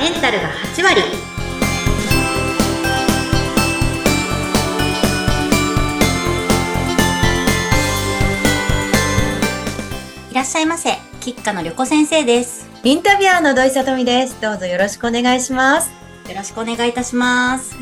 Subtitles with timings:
[0.00, 1.02] メンタルが8割
[10.30, 14.40] いらっしゃいませ吉家の旅子先生ですインタビュアーの土井さとみです。
[14.40, 15.90] どうぞよろしくお願いします。
[16.30, 17.76] よろしくお願いいたします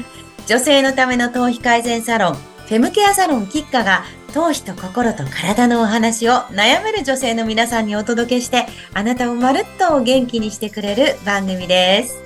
[0.46, 12.22] 女性のための頭皮改善サロン、フェムケアサロンキッカが頭皮と心と体のお話を悩める女性の皆さんにお届けして、あなたをまるっと元気にしてくれる番組です。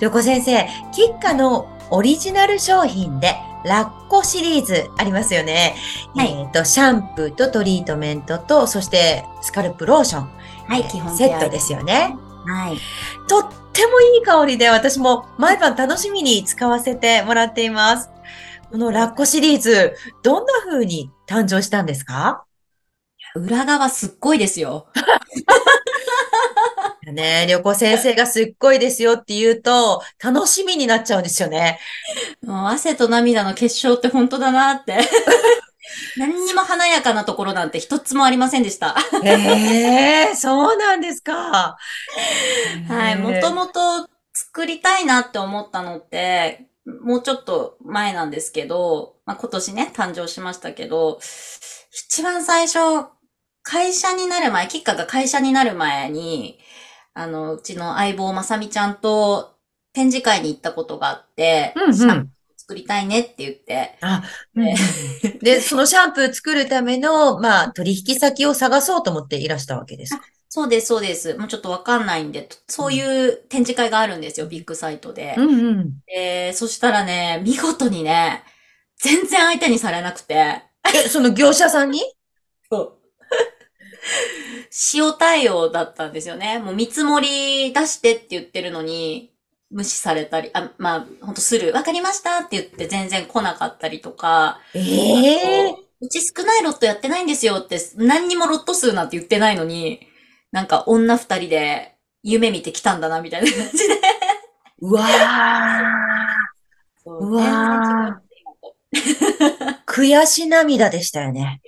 [0.00, 5.76] 旅子先生、キッカのオリジナル商品でラッコシリーズありますよね。
[6.14, 10.36] はいえっ、と、シャンプーとトリートメントと、そしてスカルプローション。
[10.66, 12.16] はい基本ケアセットですよね。
[12.44, 12.78] はい
[13.28, 18.10] とってもいい香りで私も毎晩楽しみに使わせてもらっています。
[18.70, 22.44] このラッコシリーズ、どんな風に誕生したんですか？
[23.34, 24.88] 裏側すっごいですよ。
[27.12, 31.78] ね旅行先生がすっごいですよって言うと、楽しみになっちゃうんですよね。
[32.42, 34.98] もう汗と涙の結晶って本当だなって。
[36.18, 38.96] 何にも華やかなところなんて一つもありませんでした。
[39.22, 41.76] へえそうなんですか。
[42.88, 51.18] はい、もとももと作りたいなって思ったのって、もうちょっと前なんですけど、まあ、今年ね、誕生しましたけど、
[51.90, 53.08] 一番最初、
[53.62, 56.60] 会社になる前、キッカが会社になる前に、
[57.14, 59.56] あの、うちの相棒まさみちゃんと
[59.92, 61.94] 展示会に行ったことがあって、うんうん。
[61.94, 64.22] シャンプー作りたいねって言って、あ、
[65.40, 70.22] で、そのシャンプー作るための、まあ、取引先を探そうと思っていらしたわけですか。
[70.56, 71.34] そうです、そうです。
[71.34, 75.34] もうちょっとわかんないんで、そういう展示会があるんですよ、ビッグサイトで。
[75.36, 75.92] うんうん。
[76.10, 78.42] えー、そしたらね、見事にね、
[78.96, 80.62] 全然相手にされなくて、
[80.94, 82.00] え、その業者さんに？
[84.94, 86.58] 塩対応だったんですよね。
[86.58, 89.34] もう見積もり出してって言ってるのに、
[89.70, 91.74] 無視されたり、あ、まあ、ほんとする。
[91.74, 100.08] わかりましたって言って全然来なかったりとか、ええうち少ないロットやってないんですよって、何にもロット数なんて言ってないのに、
[100.52, 103.94] なんか女二人で夢見てきたんだな、みたいな感じで。
[104.80, 105.06] うわー。
[107.02, 107.26] そう。
[107.30, 108.26] うわー。
[109.86, 111.60] 悔し涙でしたよね。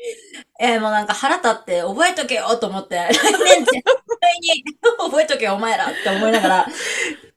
[0.60, 3.12] えーもうなんか腹立って覚えとけよと思って、来年
[3.64, 3.82] 絶
[4.20, 4.64] 対に
[4.98, 6.66] 覚えとけよお前らって思いながら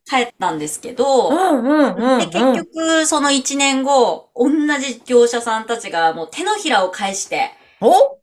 [0.10, 8.18] 帰ったんですけど、んうんうで、結局その1年後、同じ業者さんたちがもう手のひらを返して、お？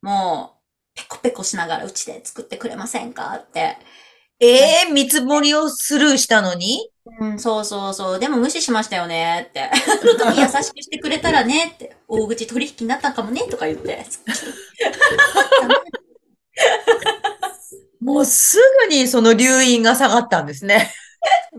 [0.00, 0.53] もう
[0.94, 3.34] ペコペコしながらうちで作ってくれませんか？
[3.36, 3.76] って。
[4.40, 6.90] ええ見積もりをスルーしたのに？
[7.20, 8.18] うん、そうそうそう。
[8.18, 9.70] でも無視しましたよねって。
[10.02, 11.96] 本当に優しくしてくれたらねって。
[12.08, 14.04] 大口取引になったかもねとか言って。
[18.00, 20.92] もうすぐにその留飲が下がったんですね。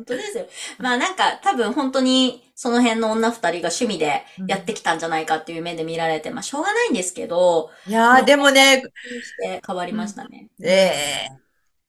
[0.08, 0.48] 本当ですよ。
[0.80, 8.82] まあなんか多分本当にその辺の女二人が趣味でやってきたんじゃないかっていう目で見られて、まあしょうがないんですけど、いやーでもね、
[9.22, 10.50] して変わりましたね。
[10.64, 11.46] ええ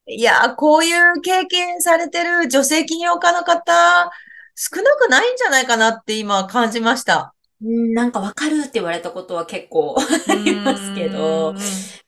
[0.09, 4.11] いやーこういう経験されてる女性起業家の方、
[4.57, 7.36] 少なくないんじゃないかなって今感じました。
[7.63, 9.97] うん、なんかわかるって言われたことは結構
[10.29, 11.55] ありますけど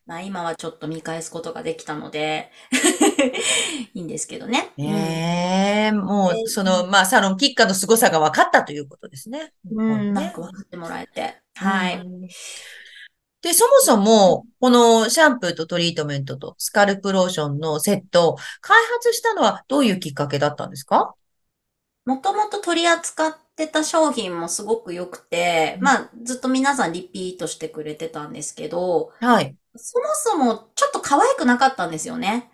[0.07, 2.51] まあ今はちょっと見返すことができたので、
[3.93, 4.73] いいんですけどね。
[4.79, 9.53] ねえ、もう、その、まあ、サロンキッカの凄さが分かったということですね。
[9.71, 11.37] うん、うん、ねなんか分かってもらえて。
[11.57, 11.99] はい。
[11.99, 12.29] うん
[13.41, 21.15] で、そもそも、このシャンプーとトリートメントとスカルプローションのセットを開発したのはどういうきっかけだったんですか？
[22.05, 29.55] もともと取り扱ってた商品もすごく良くて、うんまあずっと皆さんリピートしてくれてたんですけど、はい。
[29.77, 32.51] そもそもちょっと可愛くなかったんですよね。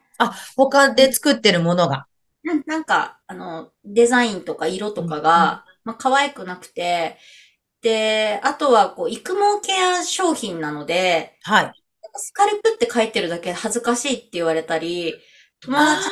[0.56, 2.06] 他で作ってるものが。
[2.44, 7.18] うん、なんか、あの、デザインとか色とかが、まあ可愛くなくて、
[7.82, 11.72] で、あとはこう、育毛ケア商品なので、はい。
[12.16, 15.14] スカルプって書いてるだけで恥ずかしいって言われたり、
[15.64, 16.08] 友達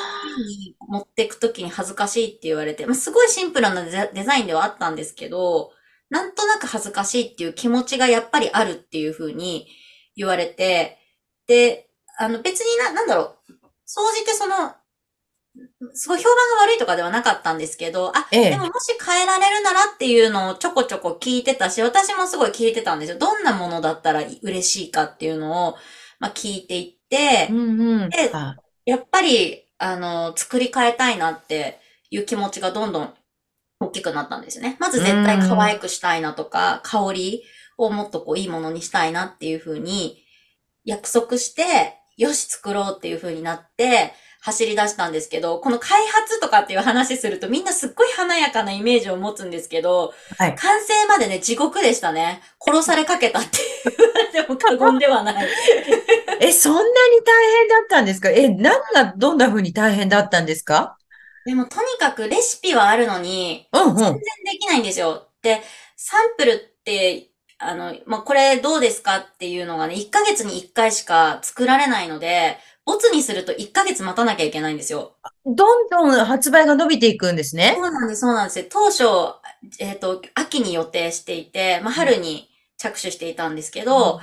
[0.58, 3.90] に持ってくときに恥ずかしいって言われて、まあ、すごいシンプルなデ
[4.24, 5.72] ザインではあったんですけど、
[6.10, 9.66] なんとなく恥ずかしいっていう気持ちがやっぱりあるっていう風に
[10.16, 10.98] 言われて、
[11.46, 11.88] で、
[12.18, 13.52] あの別にな、なんだろう、
[13.86, 14.74] 総じてその、
[15.94, 23.18] すごい評判が悪いとかではなかったんですけど、あ、ええでももし変えられるならっていうのをちょこちょこ聞いてたし、私もすごい聞いてたんですよ。
[23.18, 25.76] どんなものだったら嬉しいかっていうのを、
[26.20, 28.08] まあ聞いていって、うんうん。
[28.10, 31.80] であやっぱり、あの、作り変えたいなって
[32.10, 33.14] いう気持ちがどんどん
[33.80, 34.76] 大きくなったんですよね。
[34.78, 37.42] まず絶対可愛くしたいなとか、香り
[37.76, 40.22] をもっとこういいものにしたいなっていうふうに
[40.84, 44.12] 約束して、よし作ろうっていうふうになって、
[44.44, 50.54] 走り出したんですけど、この開発とかっていう話するとみんなすっごい華やかなイメージを持つんですけど、はい。
[50.56, 52.42] 完成までね、地獄でしたね。
[52.60, 53.58] 殺されかけたって
[53.96, 55.48] 言われても過言ではない。
[56.40, 56.84] え、そんなに
[57.24, 58.30] 大変だったんですか？
[58.30, 60.96] え、何がどんな風に大変だったんですか？
[61.46, 63.96] でもとにかくレシピはあるのに、うんうん。
[63.96, 65.28] 全然できないんですよ。
[65.42, 65.62] で、
[65.96, 67.28] サンプルって、
[67.58, 75.12] あの、まあ、これどうですかっていうのがね、1ヶ月に1回しか作られないので、ボツにすると1ヶ月待たなきゃいけないんですよ。
[75.46, 77.74] どんどん発売が伸びていくんですね。
[77.76, 78.64] そうなんです、そうなんですよ。
[78.70, 79.04] 当初、
[79.78, 82.48] えっ、と、秋に予定していて、まあ、春に
[82.78, 84.20] 着手していたんですけど、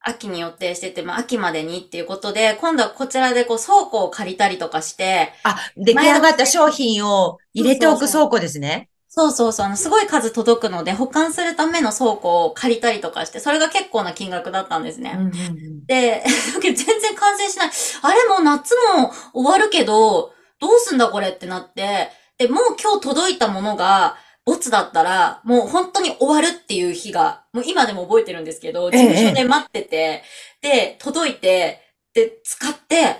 [0.00, 8.88] 秋に予定してて、まあ、秋までにっていうことで、今度はこちらでこう倉庫を借りたりとかして、あ、出来上がった商品を入れておく倉庫ですね。
[9.18, 15.16] そうそうそう、あの、すごい数届くので、保管するための倉庫を借りたりとかして、それが結構な金額だったんですね。
[15.18, 16.22] うんうんうんで、
[16.62, 17.70] 全然完成しない。
[18.02, 30.22] あれもう夏も終わるけど、どうすんだこれってなって、で、もう今日届いたものが、ボツだったら、もう本当に終わるっていう日が、もう今でも覚えてるんですけど、ええ事務所で待ってて、
[30.62, 31.82] で、届いて、
[32.14, 33.16] で、使って、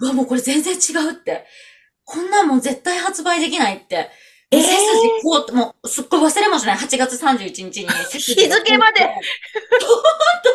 [0.00, 1.44] うわ、もうこれ全然違うって。
[2.04, 4.10] こんなんもう絶対発売できないって。
[4.52, 4.86] ええ背筋
[5.22, 6.76] こう、もうすっごい忘れもしない。
[6.76, 7.88] 8月31日に。
[8.12, 9.14] 日付まで本
[10.44, 10.52] 当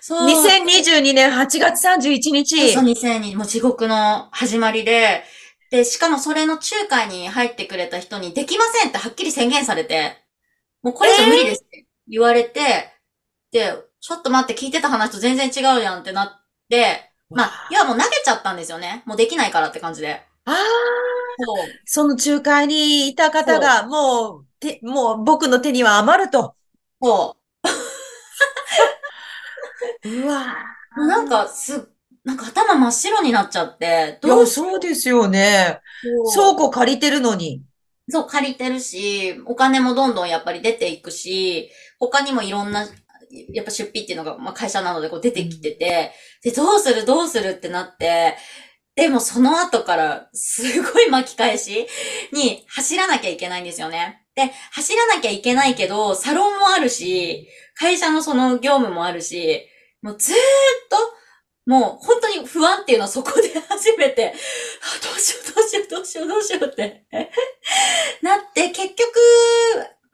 [0.00, 0.26] そう。
[0.26, 2.72] 2022年8月31日。
[2.72, 5.22] そう、2002もう地獄の始まりで、
[5.70, 10.16] で、しかもそれの仲介に入ってくれた人に、できませんってはっきり宣言されて、
[10.82, 12.90] もうこれじゃ無理ですって言われて、
[13.52, 19.02] で、ちょっと待って聞いてた話と全然違うじゃんってなって、まあ、いやもう投げちゃったんですよね。
[19.04, 20.22] もうできないからって感じで。
[20.46, 20.54] ああ、
[21.84, 26.54] その仲介にいた方が、もう、て、もう僕の手には余ると。
[27.02, 27.36] そ
[30.04, 30.08] う。
[30.22, 30.56] うわ
[30.96, 31.88] もうなんか、す、
[32.24, 35.80] なんか頭真っ白になっちゃって、いや、どうしそうですよね。
[36.34, 37.62] 倉庫借りてるのに。
[38.10, 42.86] そう、借りてるし、お金もどんどんやっぱり出ていくし、他にもいろんな、
[43.52, 46.12] やっぱ出費っていうのが、まあ、会社なのでこう出てきてて、
[46.42, 48.36] で、どうするどうするってなって、
[48.98, 51.86] でもその後から、すごい巻き返し
[52.32, 54.24] に走らなきゃいけないんですよね。
[54.34, 57.46] で、走らなきゃいけないけど、サロンもあるし、
[57.76, 59.64] 会社のその業務もあるし、
[60.02, 60.38] もうずーっ
[60.90, 60.96] と、
[61.70, 67.06] もう本当に不安っていうのはそこで初めて、あどうしようどうしようどうしようどうしようって
[68.22, 69.16] なって、結局、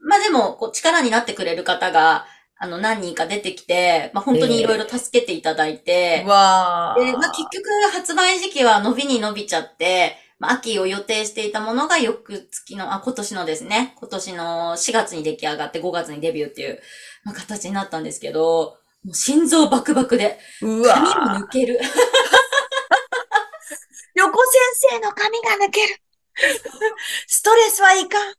[0.01, 2.27] まあでも、こう力になってくれる方が、
[2.65, 14.45] あの、何人か出てきて、まあ本当にいろいろ助けていただいて、うわで、まあ結局発売時期は伸びに伸びちゃって、まあ秋を予定していたものが翌月の、あ、今年のですね、今年の
[14.77, 16.81] 4月に出来上がって5月にデビューっていう、
[17.25, 20.97] まあ、形になったんですけど、もう心臓バクバクで、う髪わ
[21.39, 21.79] も抜ける。
[24.17, 24.61] 横先
[24.93, 26.01] 生の髪が抜ける。
[27.27, 28.35] ストレスはいかん。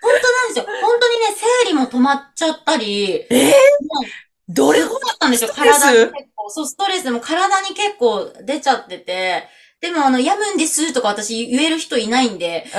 [0.00, 0.64] 本当なんですよ。
[0.80, 1.26] 本当にね、
[1.64, 3.38] 生理も止まっちゃったり、えー？
[3.48, 3.54] も
[4.02, 4.04] う
[4.48, 5.80] どれほどだったんですよ、ストレス？
[5.80, 6.50] 体に結構。
[6.50, 9.48] そう、ストレスも体に結構出ちゃってて、
[9.80, 12.66] でもあの、病むんですとか私言える人いないんで、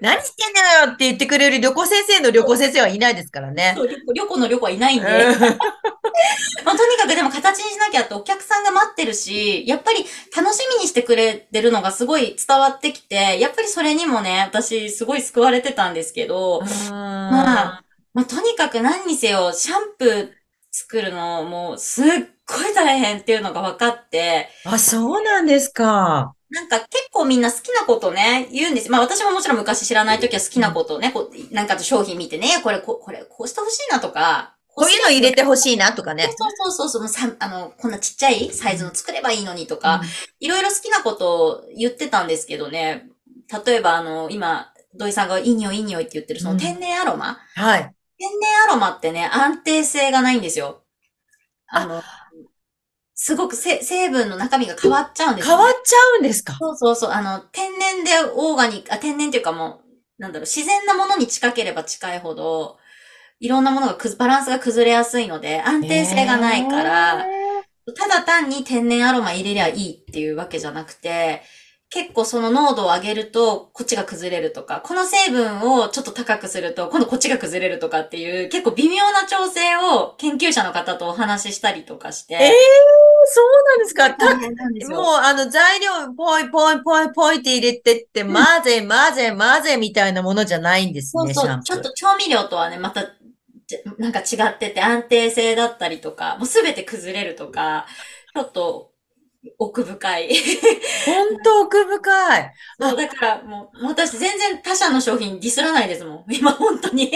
[0.00, 3.74] 何してんのよって言ってくれる旅行先生の旅行先生はいないですからね。
[3.76, 5.40] そう旅旅行の旅行はいないんで、うん。
[6.64, 10.04] まあ、とにかくでも形にしなきゃってお客さんが待ってるし、やっぱり
[10.36, 17.84] 楽しみにしてくれてるのがすごい伝わってきて、やっぱりそれにもね、私すごい救われてたんですけど、まあ、
[18.14, 20.30] まあ、とにかく何にせよ、シャンプー
[20.70, 22.06] 作るのもうすっ
[22.46, 26.34] ごい大変っていうのが分かって、あ、そうなんですか。
[26.50, 28.90] なんか結構みんな好きなことね、言うんです。
[28.90, 36.24] まあ私ももちろん昔知らない時は好きなことをね、こう、なんか商品見てね、これ、ここれ、こうしてほしいなとか、こういうの入れてほしいなとかね。
[36.24, 40.02] そうそうそうそう、さあの、こんなちっちゃいサイズの作ればいいのにとか、
[40.40, 43.06] いろいろ好きなことを言ってたんですけどね、
[43.66, 47.94] 例えばあの、今、土井さんがいい匂いいい匂いって言ってるその天然アロマ、はい。
[48.18, 50.82] 天然アロマってね、安定性がないんですよ。
[51.68, 52.02] あの、
[53.24, 55.62] すごくせ成分の中身が変わっちゃうんですよ、ね。
[55.62, 56.56] 変わっちゃうんですか？
[56.58, 57.10] そうそうそう。
[57.12, 59.80] あの、天然でオーガニック、あ、天然っていうかも
[60.18, 62.78] う、なんだろう、自然なものに近ければ近いほど、
[63.38, 67.24] いろんなものがバランスが崩れやすいので、安定性がないから、
[67.96, 71.42] ただ単に天然アロマ入れりゃいいっていうわけじゃなくて、
[71.94, 82.34] 結構その濃度を上げると、こっちが崩れるとか、この成分をちょっと高くすると、今度こっちが崩れるとかっていう、結構微妙な調整を研究者の方とお話ししたりとかして。
[82.34, 82.52] ええ
[83.24, 84.96] そうなんですか？
[84.96, 88.34] もう、あの、材料、ポイポイポイポイって入れてって、混
[88.64, 91.60] ぜ混ぜ混ぜみたいなものじゃないんですね、そうそう。
[91.62, 93.04] ちょっと調味料とはね、また、
[93.98, 97.86] なんか違ってて安定性だったりとか、もうすべて崩れるとか、
[98.34, 98.91] ちょっと
[99.58, 100.28] 奥深い。
[101.06, 102.52] 本当奥深い。
[102.80, 106.24] そう、だからもう、私全然他社の商品ディスらないですもん。
[106.32, 107.12] 今本当に。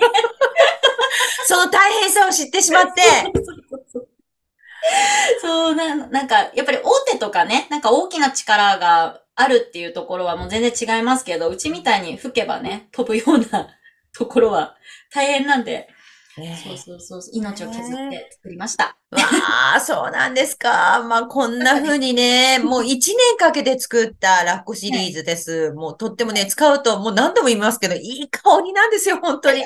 [1.47, 3.02] その大変さを知ってしまって。
[5.40, 13.68] そう、な、なんか、やっぱり大手とかね、なんか大きな力があるっていうところはもう全然違いますけど、うちみたいに吹けばね、飛ぶような
[14.12, 14.76] ところは
[15.12, 15.88] 大変なんで、
[16.40, 18.97] ねそうそうそう、命を削って作りました。
[19.11, 19.19] わ
[19.76, 21.05] あ、そうなんですか。
[21.09, 25.73] まあ、こんな風にね、 もう一年かけて作ったラッコシリーズです。
[25.73, 29.61] もうとってもね、使うともう何度も言いますけど、いい香りなんですよ、本当に。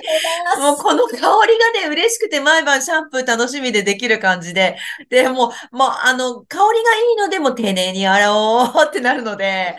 [0.59, 4.77] もうこの香りがね、嬉しくて毎晩シャンプー楽しみでできる感じで。
[5.09, 9.77] で、もう、もうあの、香りがいいのでもう丁寧に洗おうってなるので、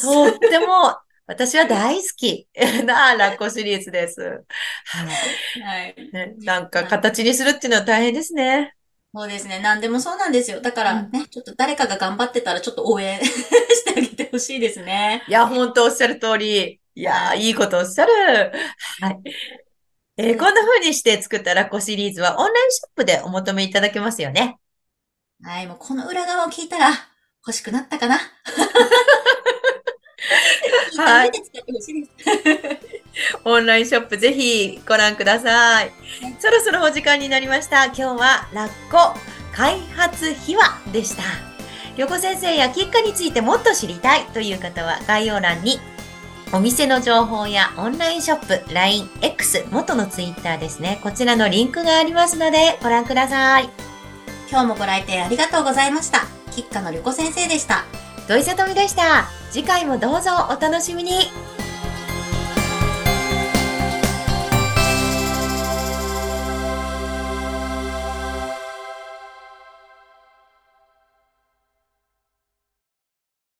[0.00, 0.96] とっても
[1.32, 2.48] 私は大好き
[2.84, 4.44] なラッコシリーズです。
[4.84, 5.36] はい。
[5.60, 5.96] はい。
[6.12, 8.74] ね、なんか形にするっていうのは大変ですね。
[9.14, 9.58] そうですね。
[9.60, 10.60] なんでもそうなんですよ。
[10.62, 15.22] だからね、ちょっと誰かが頑張ってたらちょっと応援 してあげてほしいですね。
[15.26, 16.80] いや、本当おっしゃる通り。
[16.94, 18.52] いやー、いいことおっしゃる。
[19.00, 19.22] はい。
[20.16, 24.58] えーこんな風にして作ったラッコシリーズはオンラインショップでお求めいただけますよね。
[25.44, 26.90] はい、もうこの裏側を聞いたら
[27.46, 28.18] 欲しくなったかな。
[31.12, 31.32] はい。
[33.44, 35.92] オンラインショップぜひご覧ください。
[36.38, 37.86] そろそろお時間になりました。
[37.86, 39.18] 今日はラッコ
[39.54, 41.22] 開発秘話でした。
[41.96, 45.78] 横先生やキッカについてもっと知りたいという方は概要欄に
[46.54, 51.00] お店の情報やオンラインショップ、LINE、X、元の Twitter ですね。
[51.02, 53.68] こちらのリンクがありますのでご覧ください。
[54.50, 56.26] 今日もご来店ありがとうございました。
[56.50, 57.84] 吉花の旅子先生でした。
[58.32, 59.28] 土井さとみでした。
[59.50, 61.30] 次回もどうぞお楽しみに。